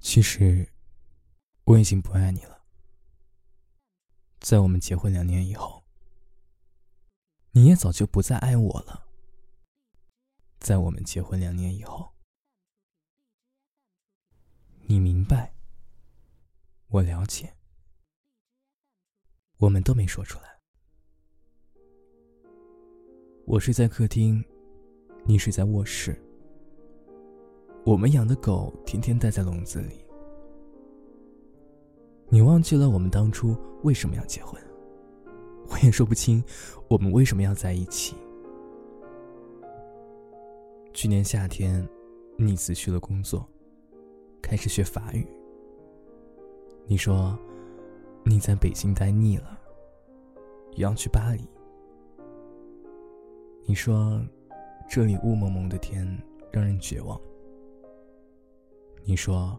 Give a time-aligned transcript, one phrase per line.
[0.00, 0.68] 其实，
[1.64, 2.64] 我已经不爱你了。
[4.40, 5.84] 在我们结婚两年以后，
[7.50, 9.06] 你也早就不再爱我了。
[10.60, 12.14] 在我们结婚两年以后，
[14.82, 15.52] 你明白，
[16.86, 17.54] 我了解，
[19.58, 20.58] 我们都没说出来。
[23.44, 24.44] 我睡在客厅，
[25.24, 26.20] 你睡在卧室。
[27.88, 30.04] 我们养的狗天天待在笼子里。
[32.28, 34.60] 你忘记了我们当初为什么要结婚？
[35.70, 36.44] 我也说不清
[36.86, 38.14] 我们为什么要在一起。
[40.92, 41.88] 去年夏天，
[42.36, 43.48] 你辞去了工作，
[44.42, 45.26] 开始学法语。
[46.84, 47.38] 你说
[48.22, 49.58] 你在北京待腻了，
[50.76, 51.40] 要去巴黎。
[53.64, 54.22] 你说
[54.90, 56.06] 这里雾蒙蒙的天
[56.52, 57.18] 让人绝望。
[59.04, 59.58] 你说，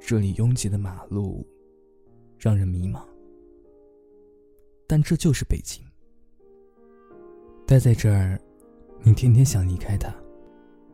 [0.00, 1.46] 这里拥挤的马路
[2.38, 3.02] 让人迷茫，
[4.86, 5.84] 但这就是北京。
[7.66, 8.38] 待在这儿，
[9.02, 10.12] 你天天想离开它，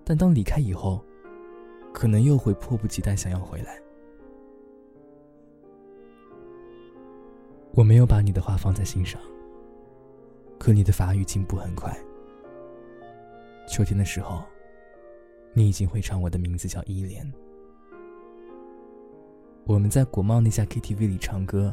[0.05, 1.05] 但当离开以后，
[1.93, 3.81] 可能又会迫不及待想要回来。
[7.73, 9.21] 我没有把你的话放在心上，
[10.59, 11.97] 可你的法语进步很快。
[13.67, 14.45] 秋天的时候，
[15.55, 17.27] 你已经会唱我的名字叫依莲。
[19.71, 21.73] 我们在国贸那家 KTV 里唱歌，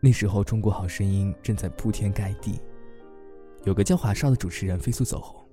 [0.00, 2.60] 那时候《中国好声音》正在铺天盖地，
[3.64, 5.44] 有个叫华少的主持人飞速走红。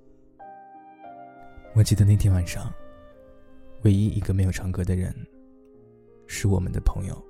[1.74, 2.72] 我记得那天晚上，
[3.82, 5.12] 唯一一个没有唱歌的人，
[6.28, 7.20] 是我们的朋友，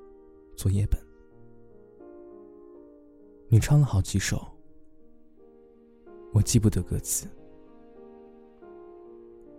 [0.54, 1.00] 作业本。
[3.48, 4.46] 你唱了好几首，
[6.34, 7.26] 我记不得歌词。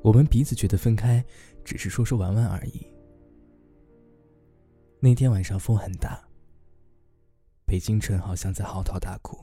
[0.03, 1.25] 我们彼此觉得分开，
[1.65, 2.85] 只是说说玩玩而已。
[4.99, 6.19] 那天晚上风很大，
[7.65, 9.37] 北京城好像在嚎啕大哭，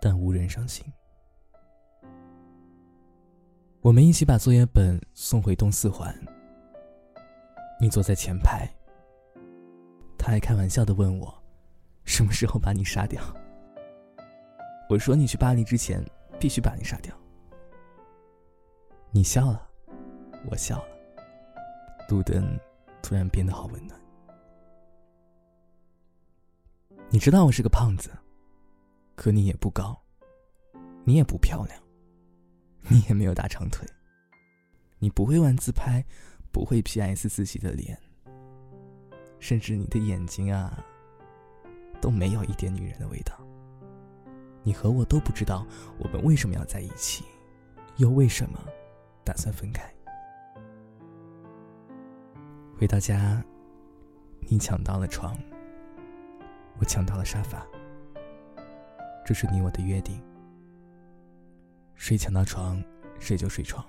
[0.00, 0.82] 但无人伤心。
[3.82, 6.14] 我们一起把作业本送回东四环。
[7.78, 8.66] 你坐在前排，
[10.16, 11.34] 他还开玩笑的问我，
[12.04, 13.22] 什么时候把你杀掉？
[14.88, 16.02] 我说你去巴黎之前
[16.38, 17.14] 必须把你杀掉。
[19.10, 19.68] 你笑了，
[20.50, 20.88] 我笑了，
[22.08, 22.58] 路灯。
[23.02, 24.00] 突然变得好温暖。
[27.08, 28.10] 你知道我是个胖子，
[29.16, 30.00] 可你也不高，
[31.04, 31.82] 你也不漂亮，
[32.88, 33.86] 你也没有大长腿，
[34.98, 36.04] 你不会玩自拍，
[36.52, 37.98] 不会 P.S 自己的脸，
[39.40, 40.84] 甚至你的眼睛啊，
[42.00, 43.34] 都没有一点女人的味道。
[44.62, 45.66] 你和我都不知道
[45.98, 47.24] 我们为什么要在一起，
[47.96, 48.60] 又为什么
[49.24, 49.92] 打算分开。
[52.80, 53.44] 回到家，
[54.48, 55.36] 你抢到了床，
[56.78, 57.62] 我抢到了沙发。
[59.22, 60.18] 这是你我的约定。
[61.94, 62.82] 谁抢到床，
[63.18, 63.84] 谁就睡床。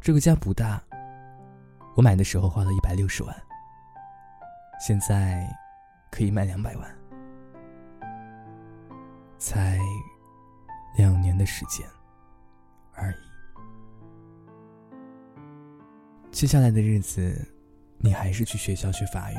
[0.00, 0.82] 这个家不大，
[1.96, 3.36] 我买的时候花了一百六十万，
[4.80, 5.46] 现在
[6.10, 6.98] 可以卖两百万，
[9.36, 9.78] 才
[10.96, 11.86] 两年的时间
[16.40, 17.46] 接下来的日子，
[17.98, 19.36] 你还是去学校学法语。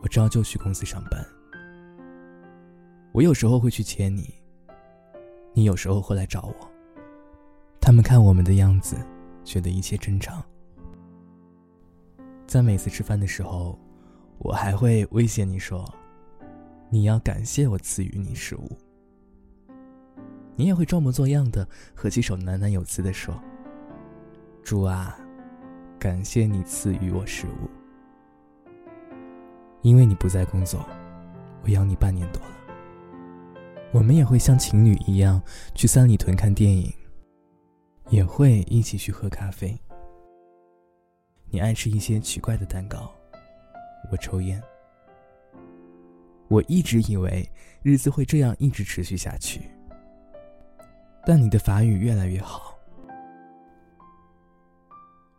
[0.00, 1.22] 我照旧去公司上班。
[3.12, 4.32] 我有时候会去接你，
[5.52, 6.70] 你有时候会来找我。
[7.78, 8.96] 他们看我们的样子，
[9.44, 10.42] 觉得一切正常。
[12.46, 13.78] 在每次吃饭的时候，
[14.38, 15.84] 我还会威胁你说
[16.88, 18.78] ：“你要感谢我赐予你食物。”
[20.56, 23.38] 你也会装模作样的合起手喃喃有词的说
[24.64, 25.14] ：“猪啊。”
[25.98, 27.70] 感谢你赐予我食物，
[29.82, 30.84] 因为你不在工作，
[31.62, 32.54] 我养你半年多了。
[33.90, 35.40] 我们也会像情侣一样
[35.74, 36.92] 去三里屯看电影，
[38.10, 39.78] 也会一起去喝咖啡。
[41.48, 43.10] 你爱吃一些奇怪的蛋糕，
[44.10, 44.62] 我抽烟。
[46.48, 47.48] 我一直以为
[47.82, 49.62] 日子会这样一直持续下去，
[51.24, 52.73] 但你的法语越来越好。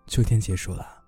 [0.08, 1.04] 秋天结束了，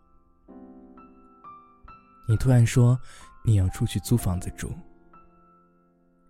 [2.28, 3.00] 你突然说
[3.46, 4.74] 你要出去租房子住，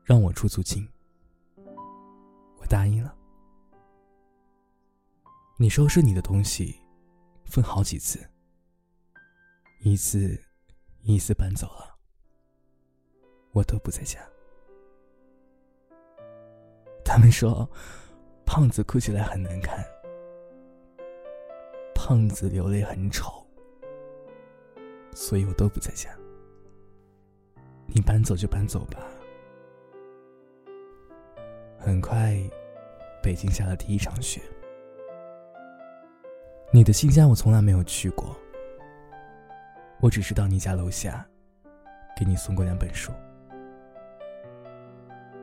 [0.04, 0.88] 让我出租金，
[2.60, 3.16] 我答应了。
[5.58, 6.80] 你收拾你的东西，
[7.46, 8.20] 分好几次，
[9.80, 10.40] 一次
[11.02, 11.98] 一次搬走了，
[13.54, 14.20] 我都不在家。
[17.04, 17.68] 他们说，
[18.46, 19.84] 胖子哭起来很难看。
[22.08, 23.46] 胖子流泪很丑，
[25.12, 26.10] 所以我都不在家。
[27.86, 29.00] 你搬走就搬走吧。
[31.78, 32.42] 很快，
[33.22, 34.40] 北京下了第一场雪。
[36.72, 38.34] 你的新家我从来没有去过，
[40.00, 41.28] 我只是到你家楼下，
[42.18, 43.12] 给你送过两本书。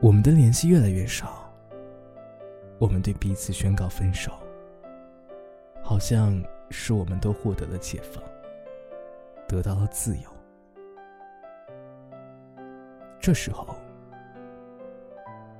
[0.00, 1.46] 我们的联系越来越少，
[2.78, 4.32] 我们对彼此宣告分手，
[5.82, 8.22] 好像是我们都获得了解放，
[9.48, 10.30] 得到了自由。
[13.20, 13.74] 这时候，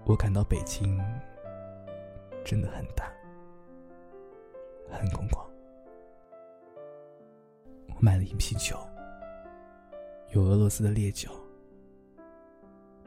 [0.04, 1.00] 我感到北京
[2.44, 3.10] 真的很大，
[4.90, 5.42] 很空旷。
[7.88, 8.76] 我买了一瓶酒，
[10.32, 11.30] 有俄罗斯的烈酒，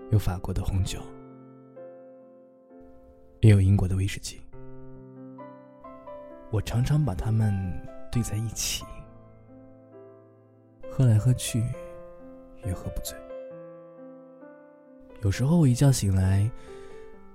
[0.09, 0.99] 有法国的红酒，
[3.41, 4.41] 也有英国的威士忌。
[6.49, 7.53] 我常常把它们
[8.09, 8.85] 兑在一起，
[10.89, 11.61] 喝来喝去，
[12.65, 13.17] 也喝不醉。
[15.21, 16.49] 有时候我一觉醒来，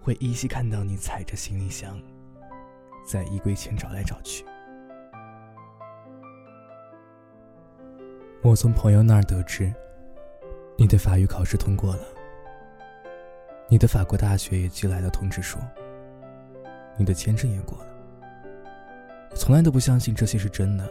[0.01, 2.01] 会依稀看到你踩着行李箱，
[3.07, 4.47] 在衣柜前找来找去。
[8.41, 9.71] 我从朋友那儿得知，
[10.77, 12.03] 你的法语考试通过了，
[13.69, 15.59] 你的法国大学也寄来了通知书，
[16.97, 17.92] 你的签证也过了。
[19.35, 20.89] 从来都不相信这些是真的，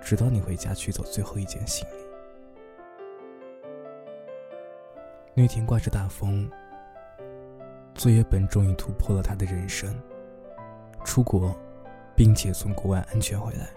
[0.00, 2.00] 直到你回家取走最后一件行李。
[5.34, 6.50] 那天刮着大风，
[7.94, 9.94] 作业本终于突破了他的人生，
[11.04, 11.54] 出国，
[12.16, 13.68] 并且从国外安全回来。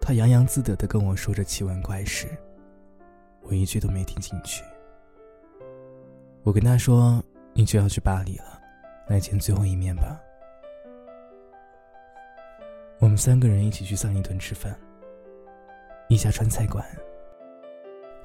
[0.00, 2.26] 他洋洋自得的跟我说着奇闻怪事，
[3.42, 4.64] 我一句都没听进去。
[6.42, 7.22] 我跟他说
[7.54, 8.60] ：“你就要去巴黎了，
[9.06, 10.20] 来见最后一面吧。”
[13.02, 14.78] 我们三个人一起去三里屯吃饭，
[16.08, 16.86] 一家川菜馆，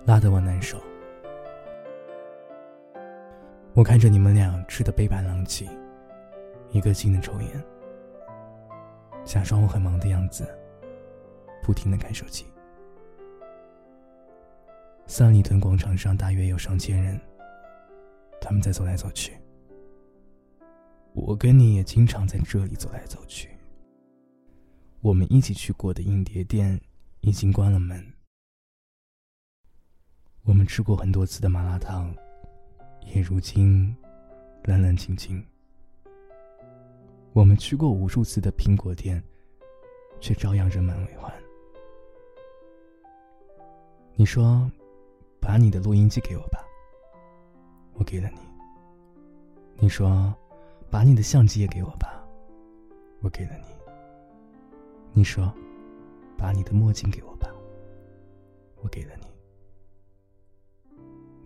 [0.05, 0.79] 辣得我难受。
[3.73, 5.67] 我看着你们俩吃的杯盘狼藉，
[6.69, 7.63] 一个劲的抽烟，
[9.25, 10.47] 假装我很忙的样子。
[11.63, 12.45] 不停的看手机。
[15.07, 17.19] 三里屯广场上大约有上千人，
[18.39, 19.33] 他们在走来走去。
[21.13, 23.49] 我跟你也经常在这里走来走去。
[25.01, 26.81] 我们一起去过的影碟店
[27.21, 28.13] 已经关了门。
[30.43, 32.13] 我们吃过很多次的麻辣烫，
[33.05, 33.95] 也如今
[34.63, 35.45] 冷冷清清。
[37.33, 39.23] 我们去过无数次的苹果店，
[40.19, 41.31] 却照样人满为患。
[44.15, 44.69] 你说
[45.39, 46.65] ：“把你的录音机给我吧。”
[47.93, 48.39] 我给了你。
[49.75, 50.35] 你说
[50.89, 52.27] ：“把你的相机也给我吧。”
[53.21, 53.76] 我给了你。
[55.17, 55.51] 你说
[56.37, 57.49] ：“把你的墨镜给我吧。”
[58.83, 59.25] 我给了你。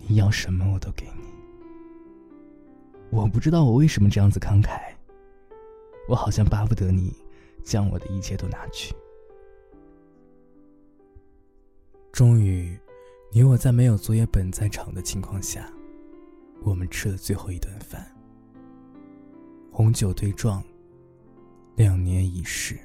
[0.06, 1.24] 你要什么我都给你。
[3.12, 4.94] 我不知道我为什么这样子慷慨。
[6.10, 7.16] 我好像巴不得你
[7.64, 8.94] 将我的一切都拿去。
[12.12, 12.78] 终于，
[13.32, 15.72] 你我在没有作业本在场的情况下，
[16.62, 18.06] 我们吃了最后一顿饭。
[19.72, 20.62] 红酒对撞，
[21.78, 22.78] 两年已逝，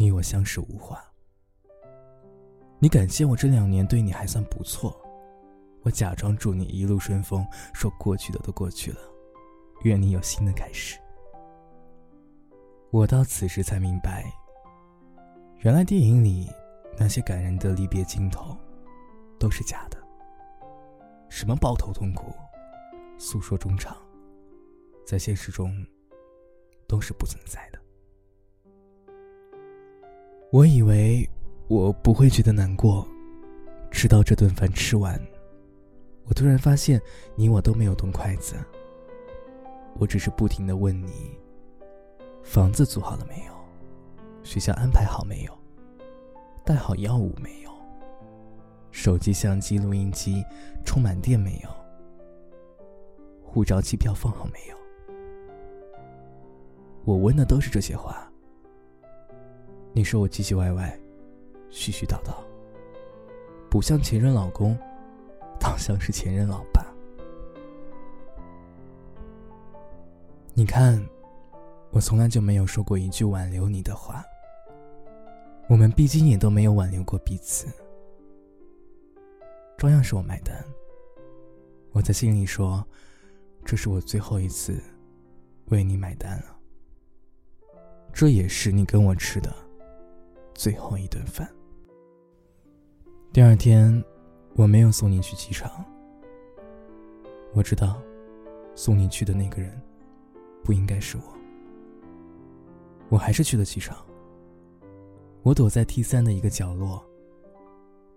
[0.00, 1.04] 你我相视无话。
[2.78, 4.96] 你感谢我这两年对你还算不错，
[5.82, 9.00] 我假装祝你一路顺风，说过去的都过去了，
[9.82, 11.00] 愿你有新的开始。
[12.90, 14.24] 我到此时才明白，
[15.58, 16.48] 原来电影里。
[17.00, 18.56] 那些感人的离别镜头，
[19.38, 19.96] 都是假的。
[21.28, 22.32] 什么抱头痛哭、
[23.18, 23.96] 诉说衷肠，
[25.06, 25.72] 在现实中
[26.88, 27.67] 都是不存在。
[30.50, 31.28] 我以为
[31.68, 33.06] 我不会觉得难过，
[33.90, 35.20] 直到这顿饭吃完，
[36.24, 36.98] 我突然发现
[37.36, 38.54] 你我都没有动筷子。
[39.98, 41.38] 我只是不停的问你：
[42.42, 43.52] 房子租好了没有？
[44.42, 45.52] 学校安排好没有？
[46.64, 47.70] 带好药物没有？
[48.90, 50.42] 手机、相机、录音机
[50.82, 51.68] 充满电没有？
[53.42, 55.14] 护照、机票放好没有？
[57.04, 58.27] 我问的都是这些话。
[59.92, 60.98] 你说我唧唧歪歪、
[61.70, 62.34] 絮絮叨叨，
[63.68, 64.76] 不像前任老公，
[65.58, 66.86] 倒像是前任老爸。
[70.54, 71.04] 你看，
[71.90, 74.24] 我从来就没有说过一句挽留你的话。
[75.68, 77.66] 我们毕竟也都没有挽留过彼此，
[79.76, 80.64] 照样是我买单。
[81.92, 82.86] 我在心里说，
[83.64, 84.80] 这是我最后一次
[85.66, 86.56] 为你买单了。
[88.12, 89.54] 这也是你跟我吃的
[90.58, 91.48] 最后一顿饭。
[93.32, 94.04] 第二天，
[94.56, 95.84] 我没有送你去机场。
[97.54, 98.02] 我知道，
[98.74, 99.80] 送你去的那个人
[100.64, 101.22] 不应该是我。
[103.08, 104.04] 我还是去了机场。
[105.44, 107.08] 我躲在 T 三的一个角落，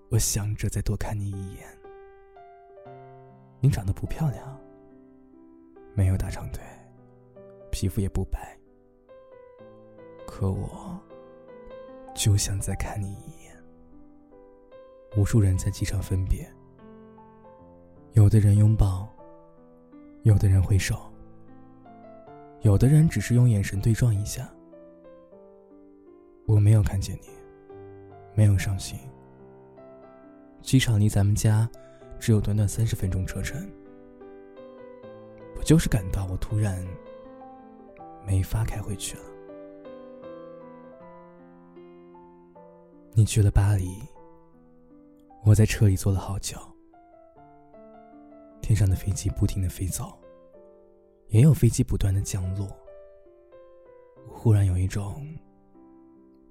[0.10, 1.68] 我想着再多看你一眼。
[3.60, 4.60] 你长得不漂亮，
[5.94, 6.64] 没有大长腿，
[7.70, 8.58] 皮肤也不白，
[10.26, 11.00] 可我
[12.14, 13.52] 就想再看你一眼。
[15.18, 16.50] 无数人在机场分别，
[18.14, 19.08] 有的人拥抱，
[20.24, 21.12] 有的人挥手，
[22.62, 24.50] 有的人只是用眼神对撞一下。
[26.46, 27.30] 我没有看见你，
[28.34, 29.00] 没有伤心。
[30.62, 31.70] 机场离咱们家
[32.20, 33.70] 只有短短三十分钟车程，
[35.58, 36.86] 我就是感到我突然
[38.26, 39.24] 没法开回去了。
[43.14, 44.02] 你去了巴黎，
[45.44, 46.58] 我在车里坐了好久。
[48.62, 50.18] 天上的飞机不停的飞走，
[51.28, 52.68] 也有飞机不断的降落。
[54.30, 55.28] 忽然有一种。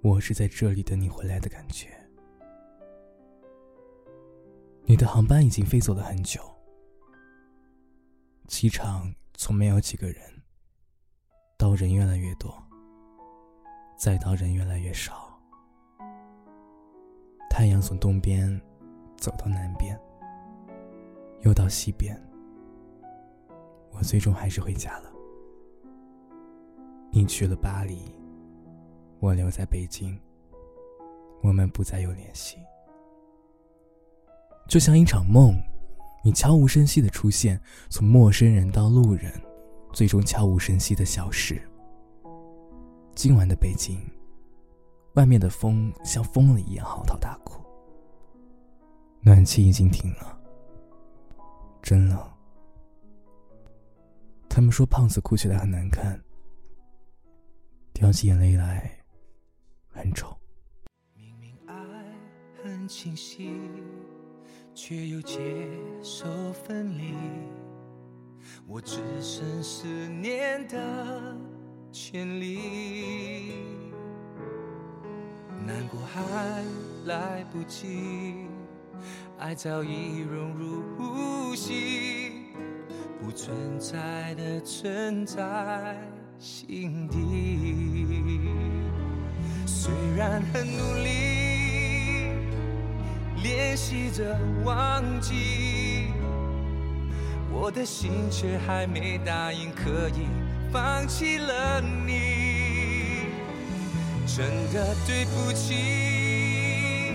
[0.03, 1.89] 我是在这里等你回来的感觉。
[4.85, 6.41] 你的航班已经飞走了很久，
[8.49, 10.23] 机场从没有几个人，
[11.59, 12.51] 到人越来越多，
[13.99, 15.30] 再到人越来越少。
[17.61, 18.59] 太阳从东边
[19.19, 19.95] 走到南边，
[21.43, 22.19] 又到西边，
[23.91, 25.13] 我最终还是回家了。
[27.11, 28.01] 你去了巴黎。
[29.19, 30.19] 我留在北京，
[31.43, 32.57] 我们不再有联系，
[34.67, 35.55] 就像一场梦，
[36.25, 39.31] 你悄无声息的出现，从陌生人到路人，
[39.93, 41.61] 最终悄无声息的消失。
[43.15, 44.01] 今晚的北京，
[45.15, 47.65] 外面的风像疯了一样嚎啕大哭，
[49.21, 50.39] 暖气已经停了，
[51.83, 52.19] 真冷。
[54.49, 56.21] 他们说胖子哭起来很难看，
[57.93, 58.97] 掉起眼泪来。
[59.93, 60.35] 很丑。
[61.15, 61.75] 明明爱
[62.63, 63.61] 很清晰，
[64.73, 65.39] 却又接
[66.01, 67.13] 受分离。
[68.69, 71.37] 我只剩思念的
[71.91, 73.70] 权利，
[75.71, 76.21] 难过还
[77.05, 78.49] 来不及，
[79.39, 82.33] 爱早已融入呼吸，
[83.23, 85.97] 不存在的存在
[86.41, 88.51] 心底。
[89.65, 92.33] 虽然很努力
[93.41, 96.09] 练习着忘记，
[97.49, 100.27] 我的心却还没答应可以
[100.73, 102.40] 放弃了你。
[104.37, 107.15] 真的对不起，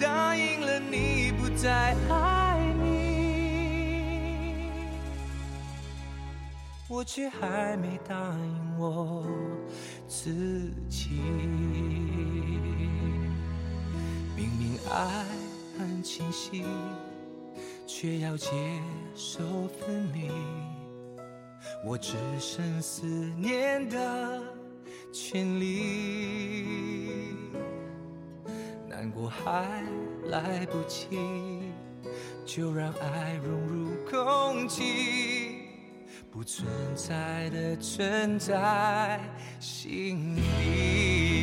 [0.00, 2.88] 答应了你不再爱你，
[6.88, 9.26] 我却还没答应我。
[10.08, 10.30] 自
[10.88, 11.10] 己
[14.34, 15.26] 明明爱
[15.78, 16.64] 很清晰，
[17.86, 18.48] 却要接
[19.14, 20.30] 受分离。
[21.84, 23.04] 我只剩思
[23.36, 24.42] 念的
[25.12, 27.36] 权利，
[28.88, 29.84] 难过还
[30.28, 31.18] 来不及，
[32.46, 35.68] 就让爱融入空气。
[36.30, 36.66] 不存
[36.96, 39.20] 在的存在
[39.60, 41.41] 心里。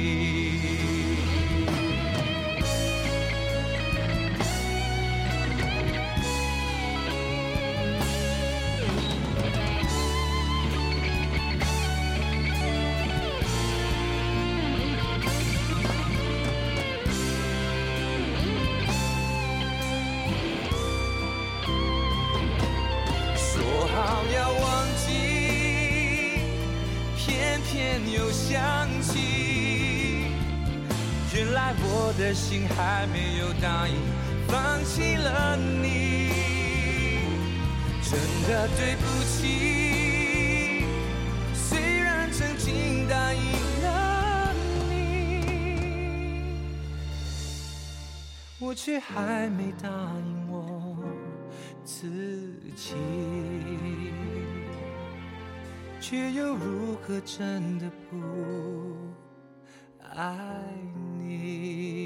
[32.50, 33.94] 心还没有答应
[34.48, 36.32] 放弃了你，
[38.02, 40.84] 真的对不起。
[41.54, 43.42] 虽然曾经答应
[43.84, 44.52] 了
[44.90, 45.44] 你，
[48.58, 49.88] 我却还没答
[50.26, 50.98] 应我
[51.86, 52.10] 自
[52.76, 52.96] 己。
[56.02, 58.18] 却又如何真的不
[60.16, 60.66] 爱
[61.20, 61.99] 你？